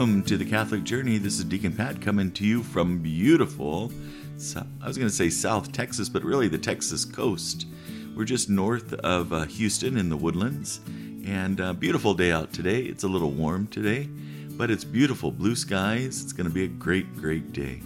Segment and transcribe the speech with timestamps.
[0.00, 1.18] Welcome to the Catholic Journey.
[1.18, 3.92] This is Deacon Pat coming to you from beautiful,
[4.80, 7.66] I was going to say South Texas, but really the Texas coast.
[8.16, 10.80] We're just north of uh, Houston in the woodlands,
[11.26, 12.80] and uh, beautiful day out today.
[12.80, 14.08] It's a little warm today,
[14.52, 15.30] but it's beautiful.
[15.30, 16.22] Blue skies.
[16.24, 17.82] It's going to be a great, great day.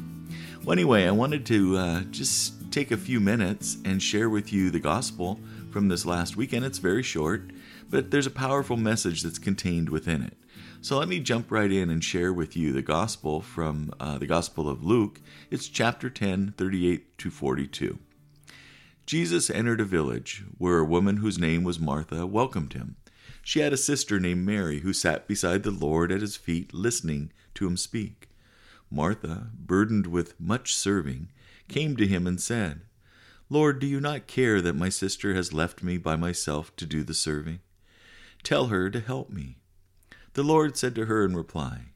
[0.62, 4.70] Well, anyway, I wanted to uh, just take a few minutes and share with you
[4.70, 5.40] the gospel
[5.72, 6.64] from this last weekend.
[6.64, 7.50] It's very short,
[7.90, 10.36] but there's a powerful message that's contained within it.
[10.80, 14.26] So let me jump right in and share with you the gospel from uh, the
[14.26, 15.20] Gospel of Luke.
[15.50, 17.98] It's chapter 10, 38 to 42.
[19.06, 22.96] Jesus entered a village where a woman whose name was Martha welcomed him.
[23.42, 27.32] She had a sister named Mary who sat beside the Lord at his feet, listening
[27.54, 28.28] to him speak.
[28.90, 31.28] Martha, burdened with much serving,
[31.68, 32.82] came to him and said,
[33.50, 37.02] Lord, do you not care that my sister has left me by myself to do
[37.02, 37.60] the serving?
[38.44, 39.56] Tell her to help me.
[40.34, 41.92] The Lord said to her in reply,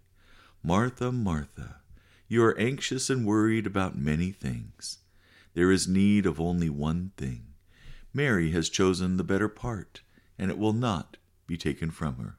[0.62, 1.82] Martha, Martha,
[2.26, 4.98] you are anxious and worried about many things.
[5.52, 7.54] There is need of only one thing.
[8.14, 10.00] Mary has chosen the better part,
[10.38, 12.36] and it will not be taken from her.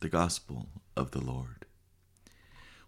[0.00, 1.66] The Gospel of the Lord.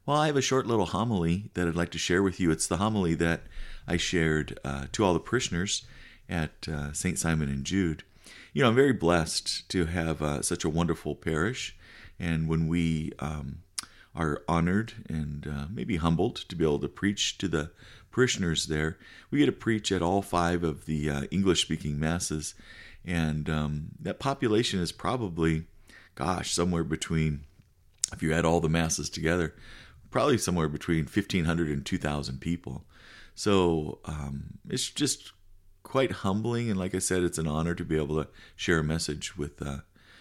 [0.07, 2.51] Well, I have a short little homily that I'd like to share with you.
[2.51, 3.43] It's the homily that
[3.87, 5.87] I shared uh, to all the parishioners
[6.29, 7.19] at uh, St.
[7.19, 8.05] Simon and Jude
[8.53, 11.77] you know, I'm very blessed to have uh, such a wonderful parish.
[12.19, 13.63] And when we um,
[14.15, 17.71] are honored and uh, maybe humbled to be able to preach to the
[18.11, 18.99] parishioners there,
[19.31, 22.55] we get to preach at all five of the uh, English speaking masses.
[23.05, 25.65] And um, that population is probably,
[26.15, 27.45] gosh, somewhere between,
[28.13, 29.55] if you add all the masses together,
[30.11, 32.85] probably somewhere between 1,500 and 2,000 people.
[33.35, 35.33] So um, it's just
[35.91, 36.71] quite humbling.
[36.71, 39.61] And like I said, it's an honor to be able to share a message with
[39.61, 39.79] uh,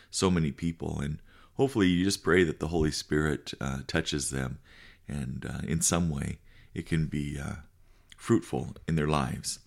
[0.10, 1.00] so many people.
[1.00, 1.20] And
[1.54, 4.58] hopefully, you just pray that the Holy Spirit uh, touches them
[5.08, 6.40] and uh, in some way
[6.74, 7.58] it can be uh,
[8.18, 9.60] fruitful in their lives.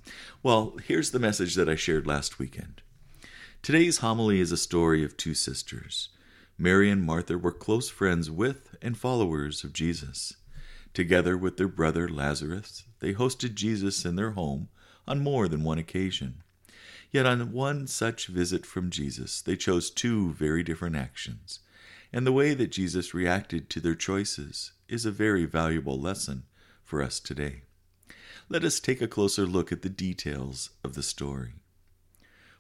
[0.43, 2.83] Well, here's the message that I shared last weekend.
[3.63, 6.09] Today's homily is a story of two sisters.
[6.59, 10.35] Mary and Martha were close friends with and followers of Jesus.
[10.95, 14.69] Together with their brother Lazarus, they hosted Jesus in their home
[15.07, 16.43] on more than one occasion.
[17.11, 21.61] Yet on one such visit from Jesus, they chose two very different actions,
[22.13, 26.45] and the way that Jesus reacted to their choices is a very valuable lesson
[26.83, 27.63] for us today.
[28.49, 31.55] Let us take a closer look at the details of the story.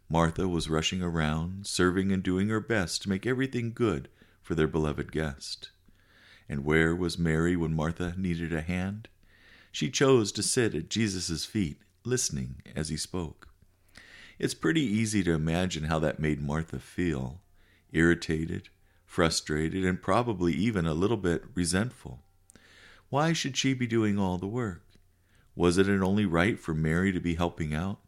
[0.09, 4.09] Martha was rushing around, serving and doing her best to make everything good
[4.43, 5.71] for their beloved guest.
[6.49, 9.09] And where was Mary when Martha needed a hand?
[9.71, 13.49] She chose to sit at Jesus' feet listening as he spoke.
[14.39, 17.41] It's pretty easy to imagine how that made Martha feel
[17.93, 18.69] irritated,
[19.05, 22.21] frustrated, and probably even a little bit resentful.
[23.09, 24.83] Why should she be doing all the work?
[25.55, 27.99] Wasn't it only right for Mary to be helping out?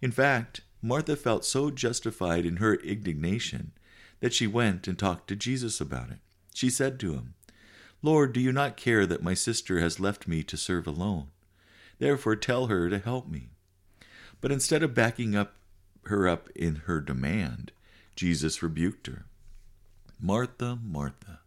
[0.00, 3.72] In fact, Martha felt so justified in her indignation
[4.20, 6.18] that she went and talked to Jesus about it.
[6.54, 7.34] She said to him,
[8.00, 11.28] Lord, do you not care that my sister has left me to serve alone?
[12.02, 13.50] Therefore, tell her to help me.
[14.40, 15.54] But instead of backing up
[16.06, 17.70] her up in her demand,
[18.16, 19.26] Jesus rebuked her.
[20.18, 21.38] Martha, Martha,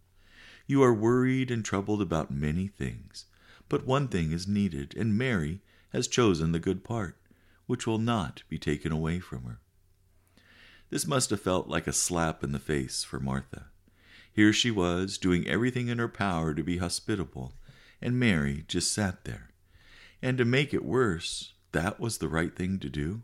[0.65, 3.25] you are worried and troubled about many things,
[3.67, 5.59] but one thing is needed, and Mary
[5.91, 7.17] has chosen the good part,
[7.65, 9.59] which will not be taken away from her.
[10.89, 13.65] This must have felt like a slap in the face for Martha.
[14.31, 17.51] Here she was, doing everything in her power to be hospitable,
[18.01, 19.49] and Mary just sat there,
[20.25, 23.21] and to make it worse, that was the right thing to do?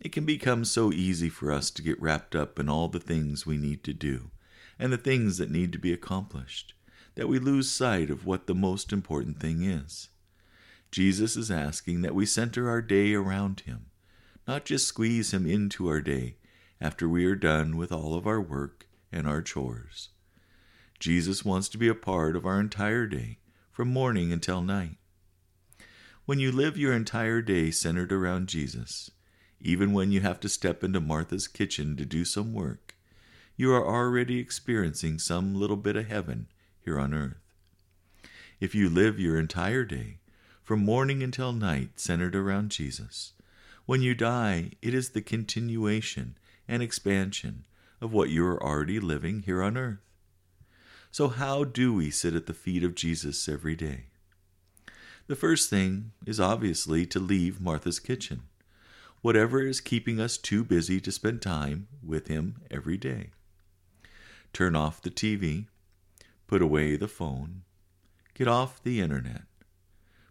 [0.00, 3.44] It can become so easy for us to get wrapped up in all the things
[3.44, 4.30] we need to do
[4.78, 6.72] and the things that need to be accomplished
[7.14, 10.08] that we lose sight of what the most important thing is.
[10.90, 13.90] Jesus is asking that we center our day around Him,
[14.48, 16.36] not just squeeze Him into our day
[16.80, 20.08] after we are done with all of our work and our chores.
[20.98, 23.40] Jesus wants to be a part of our entire day,
[23.72, 24.96] from morning until night.
[26.24, 29.10] When you live your entire day centered around Jesus,
[29.60, 32.94] even when you have to step into Martha's kitchen to do some work,
[33.56, 36.46] you are already experiencing some little bit of heaven
[36.84, 37.42] here on earth.
[38.60, 40.18] If you live your entire day,
[40.62, 43.32] from morning until night, centered around Jesus,
[43.84, 46.38] when you die, it is the continuation
[46.68, 47.64] and expansion
[48.00, 49.98] of what you are already living here on earth.
[51.10, 54.04] So, how do we sit at the feet of Jesus every day?
[55.32, 58.42] The first thing is obviously to leave Martha's kitchen,
[59.22, 63.30] whatever is keeping us too busy to spend time with Him every day.
[64.52, 65.68] Turn off the TV.
[66.46, 67.62] Put away the phone.
[68.34, 69.44] Get off the internet.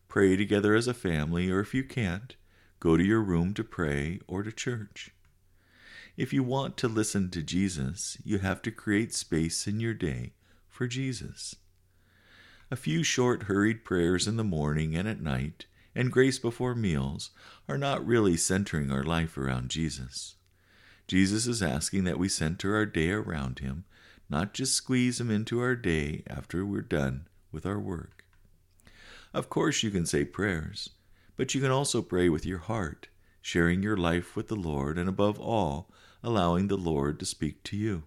[0.07, 2.35] Pray together as a family, or if you can't,
[2.79, 5.09] go to your room to pray or to church.
[6.15, 10.33] If you want to listen to Jesus, you have to create space in your day
[10.69, 11.55] for Jesus.
[12.73, 17.31] A few short, hurried prayers in the morning and at night, and grace before meals,
[17.67, 20.35] are not really centering our life around Jesus.
[21.05, 23.83] Jesus is asking that we center our day around Him,
[24.29, 28.23] not just squeeze Him into our day after we're done with our work.
[29.33, 30.91] Of course, you can say prayers,
[31.35, 33.09] but you can also pray with your heart,
[33.41, 35.91] sharing your life with the Lord, and above all,
[36.23, 38.03] allowing the Lord to speak to you.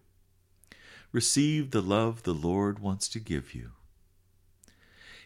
[1.12, 3.72] Receive the love the Lord wants to give you.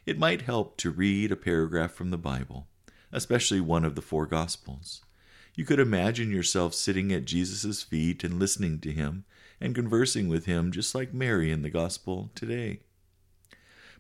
[0.09, 2.67] It might help to read a paragraph from the Bible,
[3.13, 5.03] especially one of the four Gospels.
[5.55, 9.27] You could imagine yourself sitting at Jesus' feet and listening to him
[9.61, 12.81] and conversing with him just like Mary in the Gospel today.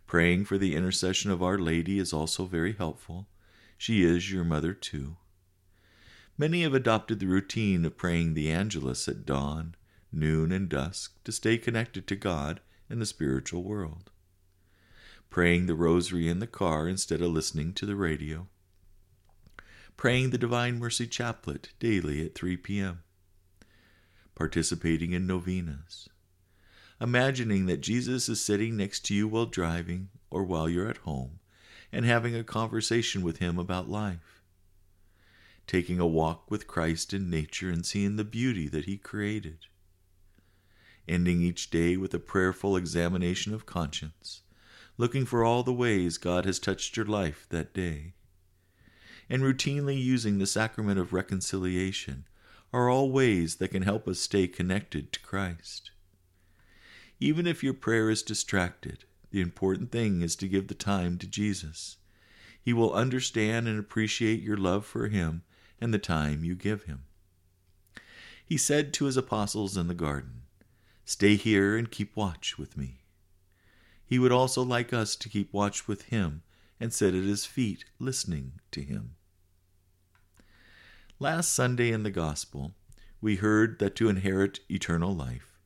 [0.06, 3.28] Praying for the intercession of Our Lady is also very helpful.
[3.76, 5.18] She is your mother, too.
[6.38, 9.74] Many have adopted the routine of praying the Angelus at dawn,
[10.10, 14.10] noon, and dusk to stay connected to God and the spiritual world.
[15.30, 18.46] Praying the Rosary in the car instead of listening to the radio.
[19.96, 23.02] Praying the Divine Mercy Chaplet daily at 3 p.m.
[24.34, 26.08] Participating in novenas.
[27.00, 31.40] Imagining that Jesus is sitting next to you while driving or while you're at home
[31.92, 34.38] and having a conversation with him about life
[35.68, 39.66] taking a walk with Christ in nature and seeing the beauty that He created.
[41.06, 44.42] Ending each day with a prayerful examination of conscience,
[44.98, 48.12] looking for all the ways God has touched your life that day.
[49.30, 52.26] And routinely using the sacrament of reconciliation
[52.72, 55.90] are all ways that can help us stay connected to Christ.
[57.18, 61.26] Even if your prayer is distracted, the important thing is to give the time to
[61.26, 61.96] Jesus.
[62.60, 65.42] He will understand and appreciate your love for Him
[65.80, 67.04] and the time you give him.
[68.44, 70.42] He said to his apostles in the garden,
[71.04, 73.00] Stay here and keep watch with me.
[74.08, 76.42] He would also like us to keep watch with him
[76.80, 79.16] and sit at his feet listening to him.
[81.20, 82.72] Last Sunday in the Gospel,
[83.20, 85.58] we heard that to inherit eternal life,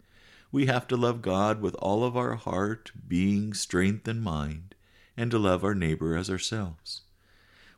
[0.51, 4.75] we have to love God with all of our heart, being, strength, and mind,
[5.17, 7.03] and to love our neighbor as ourselves.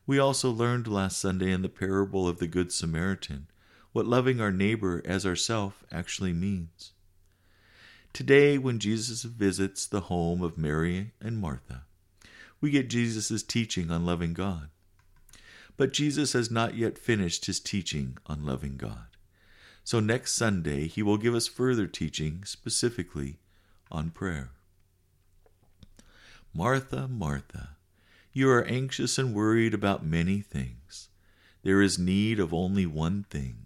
[0.07, 3.49] We also learned last Sunday in the parable of the Good Samaritan
[3.93, 6.93] what loving our neighbor as ourself actually means.
[8.15, 11.83] Today, when Jesus visits the home of Mary and Martha,
[12.61, 14.69] we get Jesus' teaching on loving God.
[15.77, 19.07] But Jesus has not yet finished his teaching on loving God.
[19.83, 23.41] So next Sunday, he will give us further teaching specifically
[23.91, 24.51] on prayer.
[26.55, 27.71] Martha, Martha,
[28.33, 31.09] you are anxious and worried about many things.
[31.65, 33.64] There is need of only one thing.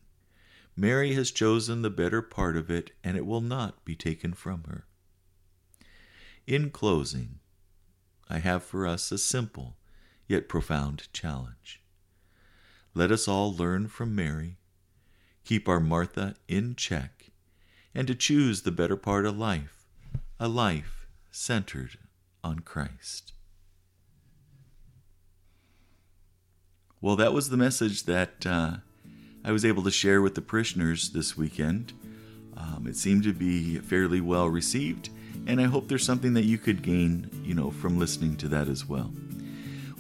[0.79, 4.63] Mary has chosen the better part of it, and it will not be taken from
[4.63, 4.87] her.
[6.47, 7.41] In closing,
[8.29, 9.77] I have for us a simple
[10.29, 11.83] yet profound challenge.
[12.95, 14.59] Let us all learn from Mary,
[15.45, 17.33] keep our Martha in check,
[17.93, 19.89] and to choose the better part of life,
[20.39, 21.99] a life centered
[22.45, 23.33] on Christ.
[27.01, 28.77] Well, that was the message that uh,
[29.49, 31.95] I was able to share with the parishioners this weekend.
[32.55, 35.09] Um, it seemed to be fairly well received,
[35.47, 38.69] and I hope there's something that you could gain, you know, from listening to that
[38.69, 39.11] as well.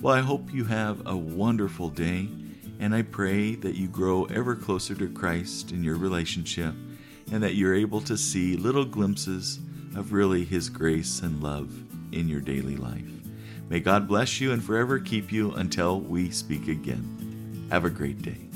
[0.02, 2.28] Well, I hope you have a wonderful day,
[2.78, 6.74] and I pray that you grow ever closer to Christ in your relationship,
[7.32, 9.60] and that you're able to see little glimpses
[9.96, 11.72] of really His grace and love
[12.12, 13.10] in your daily life.
[13.70, 17.66] May God bless you and forever keep you until we speak again.
[17.70, 18.47] Have a great day.